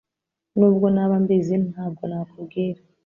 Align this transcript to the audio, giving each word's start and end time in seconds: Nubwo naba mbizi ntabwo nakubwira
Nubwo 0.57 0.85
naba 0.95 1.15
mbizi 1.23 1.55
ntabwo 1.69 2.03
nakubwira 2.11 2.81